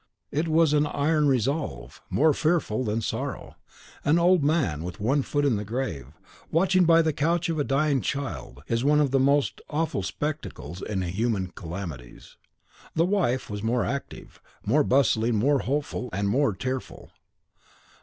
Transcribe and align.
It 0.31 0.47
was 0.47 0.73
an 0.73 0.87
iron 0.87 1.27
resolve, 1.27 2.01
more 2.09 2.33
fearful 2.33 2.83
than 2.83 3.01
sorrow. 3.01 3.53
An 4.03 4.17
old 4.17 4.43
man, 4.43 4.83
with 4.83 4.99
one 4.99 5.21
foot 5.21 5.45
in 5.45 5.57
the 5.57 5.63
grave, 5.63 6.07
watching 6.49 6.85
by 6.85 7.03
the 7.03 7.13
couch 7.13 7.49
of 7.49 7.59
a 7.59 7.63
dying 7.63 8.01
child, 8.01 8.63
is 8.67 8.83
one 8.83 8.99
of 8.99 9.11
the 9.11 9.19
most 9.19 9.61
awful 9.69 10.01
spectacles 10.01 10.81
in 10.81 11.03
human 11.03 11.49
calamities. 11.51 12.35
The 12.95 13.05
wife 13.05 13.47
was 13.47 13.61
more 13.61 13.85
active, 13.85 14.41
more 14.65 14.83
bustling, 14.83 15.35
more 15.35 15.59
hopeful, 15.59 16.09
and 16.11 16.27
more 16.27 16.55
tearful. 16.55 17.11